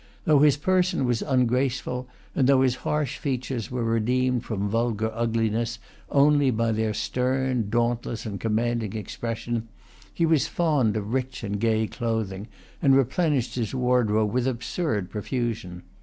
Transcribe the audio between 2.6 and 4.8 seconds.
his harsh features were redeemed from